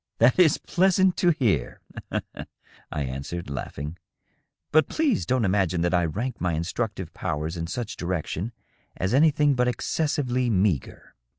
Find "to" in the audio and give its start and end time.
1.17-1.29